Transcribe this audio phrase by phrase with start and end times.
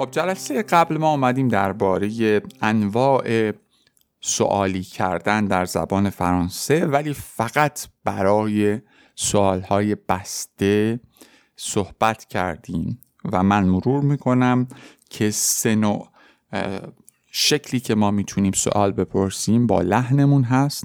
[0.00, 3.52] خب جلسه قبل ما آمدیم درباره انواع
[4.20, 8.80] سوالی کردن در زبان فرانسه ولی فقط برای
[9.14, 11.00] سوالهای بسته
[11.56, 12.98] صحبت کردیم.
[13.32, 14.68] و من مرور می‌کنم
[15.10, 16.08] که سه نوع
[17.26, 20.84] شکلی که ما می‌تونیم سوال بپرسیم با لحنمون هست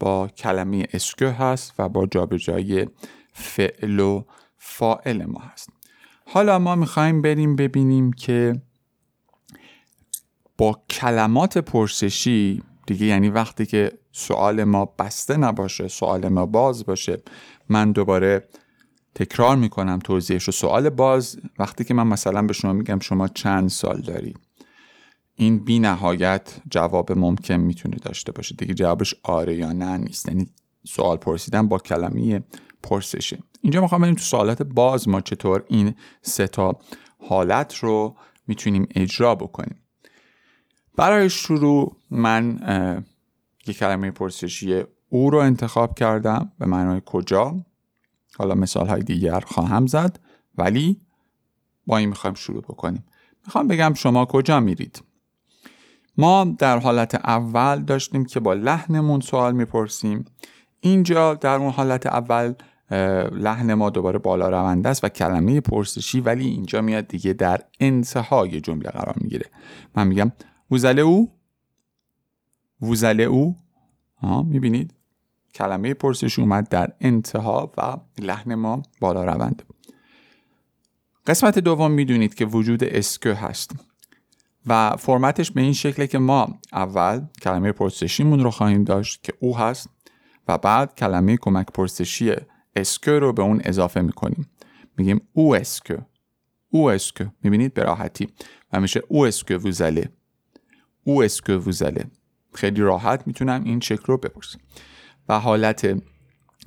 [0.00, 2.86] با کلمه اسکو هست و با جابجایی
[3.32, 4.24] فعل و
[4.58, 5.81] فائل ما هست.
[6.26, 8.62] حالا ما می‌خوایم بریم ببینیم که
[10.58, 17.22] با کلمات پرسشی دیگه یعنی وقتی که سوال ما بسته نباشه سوال ما باز باشه
[17.68, 18.48] من دوباره
[19.14, 23.68] تکرار می‌کنم توضیحش و سوال باز وقتی که من مثلا به شما میگم شما چند
[23.68, 24.34] سال داری؟
[25.34, 28.54] این بی نهایت جواب ممکن می‌تونه داشته باشه.
[28.54, 30.28] دیگه جوابش آره یا نه نیست.
[30.28, 30.46] یعنی
[30.86, 32.42] سوال پرسیدن با کلمه
[32.82, 33.38] پرسشه.
[33.60, 36.78] اینجا می‌خوام ببینیم تو سوالات باز ما چطور این سه تا
[37.28, 38.16] حالت رو
[38.46, 39.78] می‌تونیم اجرا بکنیم.
[40.96, 42.58] برای شروع من
[43.66, 46.52] یک کلمه پرسشی او رو انتخاب کردم.
[46.58, 47.64] به معنای کجا؟
[48.38, 50.18] حالا مثال های دیگر خواهم زد
[50.58, 51.00] ولی
[51.86, 53.04] با این می‌خوایم شروع بکنیم.
[53.46, 55.02] می‌خوام بگم شما کجا میرید.
[56.18, 60.24] ما در حالت اول داشتیم که با لحنمون سوال می‌پرسیم.
[60.80, 62.54] اینجا در اون حالت اول
[63.32, 68.60] لحن ما دوباره بالا رونده است و کلمه پرسشی ولی اینجا میاد دیگه در انتهای
[68.60, 69.46] جمله قرار می‌گیره.
[69.96, 70.32] من میگم
[70.70, 71.30] وزله او؟
[72.82, 73.56] وزله او؟
[74.22, 74.94] ها می‌بینید؟
[75.54, 79.64] کلمه پرسشی اومد در انتها و لحن ما بالا رونده
[81.26, 83.70] قسمت دوم می‌دونید که وجود est-ce que هست
[84.66, 89.58] و فرمتش به این شکله که ما اول کلمه پرسشیمون رو خواهیم داشت که où
[89.58, 89.88] هست
[90.48, 92.34] و بعد کلمه کمک پرسشی
[92.76, 94.50] est-ce que رو به اون اضافه می‌کنیم.
[94.98, 95.96] میگیم où est-ce que
[96.70, 98.28] où est-ce que می‌بینید به راحتی.
[98.72, 100.08] و میشه او اسکو وزله
[101.04, 102.04] او اسکو وزله
[102.54, 104.58] خیلی راحت می‌تونم این شکل رو بپرسم.
[105.28, 106.02] و حالت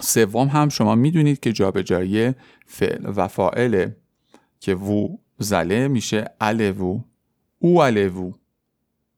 [0.00, 2.32] سوم هم شما می‌دونید که جابجایی
[2.66, 3.90] فعل و فاعل
[4.60, 7.00] که وو زله میشه الوو.
[7.58, 8.32] او الوو.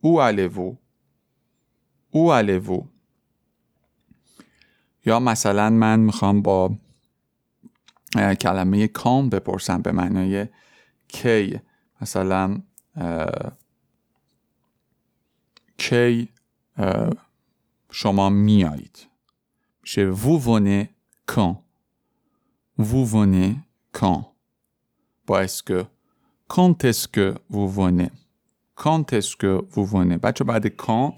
[0.00, 0.76] او الوو.
[2.10, 2.86] او الوو.
[5.06, 6.76] یا مثلا من می‌خوام با
[8.40, 10.46] کلمه کام بپرسم به معنای
[11.08, 11.60] کی.
[12.00, 12.62] مثلا
[15.78, 16.28] کی
[17.90, 19.06] شما میایید.
[19.82, 20.88] میشه vous venez
[21.26, 21.58] quand
[22.78, 24.26] vous venez quand
[25.26, 25.82] با est-ce
[26.48, 28.10] que quand est-ce que vous venez
[28.74, 31.12] quand est-ce que vous venez بچه بعد quand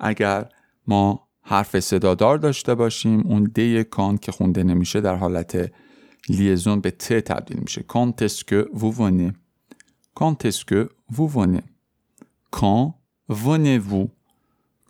[0.00, 0.48] اگر
[0.86, 3.20] ما حرف صدادار داشته باشیم.
[3.20, 5.72] اون d ی quand که خونده نمیشه در حالت
[6.28, 7.84] liaison به t تبدیل میشه.
[7.88, 9.32] est-ce que vous venez
[10.20, 11.62] quand est-ce que vous venez
[12.56, 12.94] quand
[13.30, 14.08] venez-vous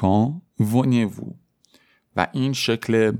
[0.00, 0.26] quand
[0.60, 1.34] venez-vous
[2.16, 3.12] و این شکل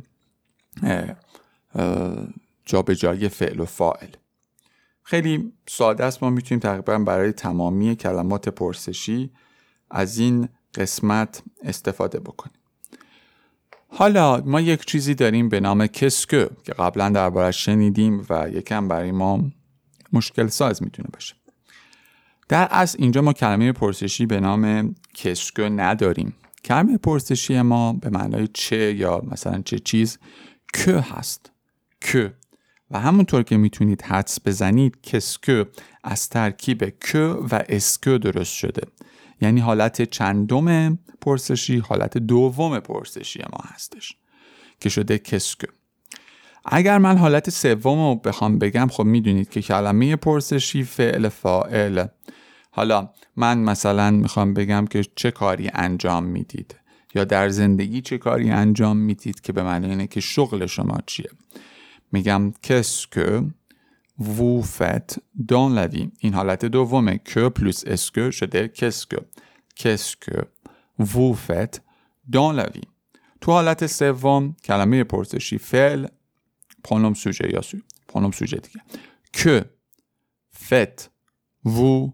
[2.65, 4.09] جابجایی فعل و فاعل.
[5.03, 6.23] خیلی ساده است.
[6.23, 9.31] ما می‌تونیم تقریبا برای تمامی کلمات پرسشی
[9.91, 12.64] از این قسمت استفاده بکنیم.
[13.97, 19.13] حالا ما یک چیزی داریم به نام کسکو که قبلا دربارش شنیدیم و یکم برای
[19.13, 19.45] ما
[20.13, 21.35] مشکل ساز می‌تونه باشه.
[22.49, 26.35] در اصل اینجا ما کلمه پرسشی به نام کسکو نداریم.
[26.65, 30.19] کلمه پرسشی ما به معنای چه یا مثلا چه چیز
[30.75, 31.51] که هست.
[32.01, 32.35] که.
[32.91, 35.65] و همونطور که می‌تونید حدس بزنید کسکو
[36.05, 38.83] از ترکیب که و اسکو درست شده.
[39.41, 44.17] یعنی حالت چندم پرسشی حالت دوم پرسشی ما هستش
[44.81, 45.67] که شده کسکو
[46.65, 52.07] اگر من حالت سوم رو بخوام بگم خب می‌دونید که کلمه پرسشی فعل فاعل.
[52.71, 56.75] حالا من مثلا می‌خوام بگم که چه کاری انجام می‌دید؟
[57.15, 61.31] یا در زندگی چه کاری انجام می‌دید که به معنی اینه که شغل شما چیه؟
[62.13, 63.49] میگم qu'est-ce que
[64.19, 66.11] vous faites dans la vie.
[66.19, 69.17] این حالت دومه que plus est-ce que شده qu'est-ce
[69.77, 70.43] que qu'est-ce que
[71.01, 71.81] vous faites
[72.31, 72.87] dans la vie?
[73.41, 76.07] تو حالت سوم کلمه پرسشی فعل
[76.85, 77.79] پرونوم سوژه یا سو
[78.09, 78.81] پرونوم سوژه دیگه
[79.33, 79.65] که
[80.53, 81.11] فت
[81.65, 82.13] وو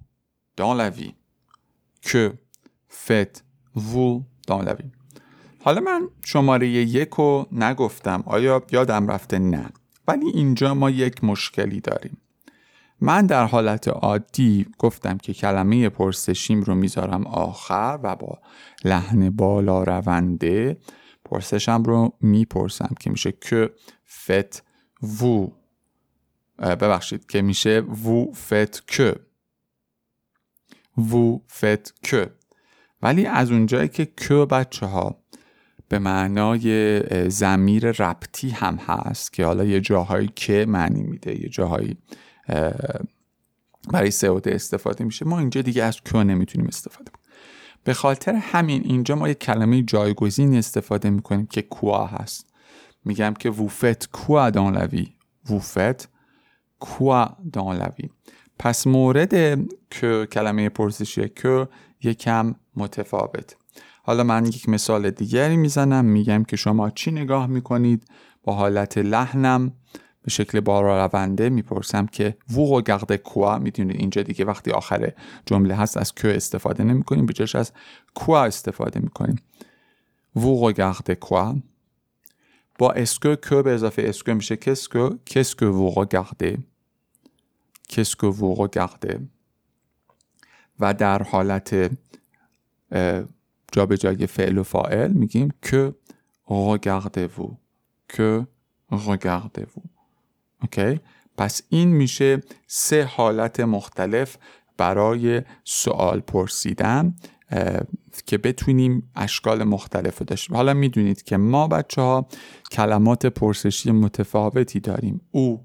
[0.61, 1.13] dans la vie?
[2.03, 2.33] که
[2.89, 3.43] فت
[3.77, 4.91] وو dans la vie?
[5.65, 9.71] حالا من شماره یک رو نگفتم آیا یادم رفته نه
[10.11, 12.19] ولی اینجا ما یک مشکلی داریم.
[13.01, 18.39] من در حالت عادی گفتم که کلمه پرسشیم رو می‌ذارم آخر و با
[18.85, 20.77] لحن بالا رونده
[21.25, 23.71] پرسشم رو می‌پرسم که میشه که
[24.07, 24.63] فت
[25.21, 25.49] وو.
[26.59, 29.17] ببخشید که میشه وو فت که.
[30.99, 32.31] وو فت که.
[33.03, 35.17] ولی از اونجایی که که بچه ها
[35.91, 37.01] به معنای
[37.31, 41.97] زمیر ربطی هم هست که حالا یه جاهایی که معنی میده یه جاهایی
[43.93, 45.25] برای سعوده استفاده میشه.
[45.25, 47.27] ما اینجا دیگه از که نمی‌تونیم استفاده کنیم.
[47.85, 52.47] به خاطر همین اینجا ما یه کلمه جایگزین استفاده می‌کنیم که کوا هست.
[53.05, 55.15] میگم که ووفت کوا دان لوی.
[55.51, 56.09] ووفت
[56.79, 58.11] کوا دان لوی.
[58.59, 59.61] پس مورد
[59.91, 61.69] که کلمه پرسشی که
[62.03, 63.57] یکم متفاوت.
[64.03, 66.05] حالا من یک مثال دیگری می‌زنم.
[66.05, 68.05] میگم که شما چی نگاه می‌کنید؟
[68.43, 69.73] با حالت لحنم
[70.23, 75.13] به شکل بالا رونده می‌پرسم که vous regardez quoi می‌دونید اینجا دیگه وقتی آخر
[75.47, 77.73] جمله هست از que استفاده نمی کنیم به جاش از
[78.15, 79.43] quoi استفاده می‌کنیم.
[80.37, 81.57] vous regardez quoi.
[82.79, 85.37] با est-ce que que به اضافه est-ce que میشه qu'est-ce que.
[85.37, 86.59] qu'est-ce que vous regardez
[87.89, 89.21] qu'est-ce que vous regardez
[90.81, 91.91] و در حالت
[93.73, 95.95] جابجایی فعل و فاعل میگیم که
[96.49, 97.51] regardez-vous
[98.09, 98.47] که
[98.93, 99.83] regardez-vous
[100.63, 101.01] اوکی؟
[101.37, 104.37] پس این میشه سه حالت مختلف
[104.77, 107.15] برای سوال پرسیدن
[108.27, 112.27] که بتونیم اشکال مختلف رو داشتیم حالا می‌دونید که ما بچه ها
[112.71, 115.21] کلمات پرسشی متفاوتی داریم.
[115.31, 115.65] او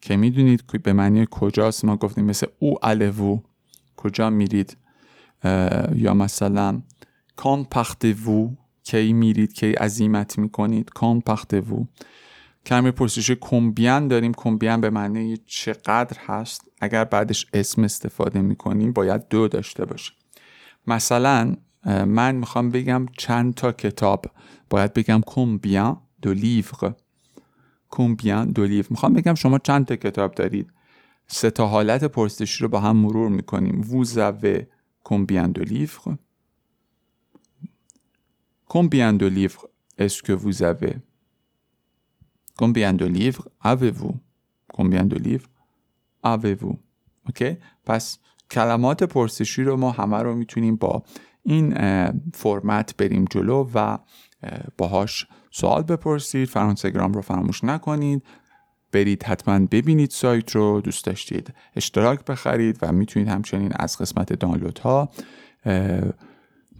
[0.00, 3.40] که می‌دونید به معنی کجاست ما گفتیم مثل او الوو
[3.96, 4.76] کجا میرید؟
[5.94, 6.82] یا مثلا
[7.42, 7.66] کان
[8.26, 8.50] وو
[8.82, 11.22] کی میرید کی عظیمت می‌کنید؟ کان
[11.52, 11.84] وو.
[12.66, 14.32] کلمه پرسش کمبیان داریم.
[14.36, 20.12] کمبیان به معنی چقدر هست؟ اگر بعدش اسم استفاده می‌کنیم باید دو داشته باشه.
[20.86, 21.56] مثلا
[21.86, 24.26] من می‌خوام بگم چند تا کتاب.
[24.70, 26.94] باید بگم کمبیان دو لیور
[27.90, 30.72] کمبیان دو لیور می‌خوام بگم شما چند تا کتاب دارید.
[31.26, 33.80] سه تا حالت پرسشی رو با هم مرور می‌کنیم.
[33.80, 34.66] ووزوه
[35.04, 36.18] کمبیان دو لیور
[38.74, 39.64] Combien de livres
[39.98, 40.94] est-ce que vous avez?
[42.60, 44.16] Combien de livres avez-vous?
[44.76, 45.50] Combien de livres
[46.22, 46.76] avez-vous?
[47.26, 48.18] اوکی پس
[48.50, 51.02] کلمات پرسشی رو ما همه رو می‌تونیم با
[51.42, 51.74] این
[52.34, 53.98] فرمت بریم جلو و
[54.78, 56.48] باهاش سوال بپرسید.
[56.48, 58.22] فرانسگرام رو فراموش نکنید.
[58.92, 60.80] برید حتما ببینید سایت رو.
[60.80, 65.10] دوست داشتید اشتراک بخرید و می‌تونید همچنین از قسمت دانلود ها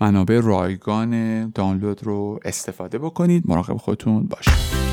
[0.00, 3.44] منابع رایگان دانلود رو استفاده بکنید.
[3.46, 4.89] مراقب خودتون باشید.